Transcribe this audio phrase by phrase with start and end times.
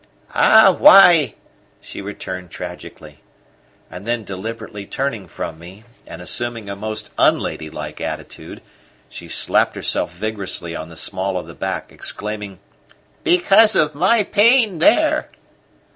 [0.33, 1.35] "Ah, why!"
[1.79, 3.19] she returned tragically.
[3.87, 8.63] And then deliberately turning from me and assuming a most unladylike attitude,
[9.09, 12.57] she slapped herself vigorously on the small of the back, exclaiming:
[13.23, 15.29] "Because of my pain here!"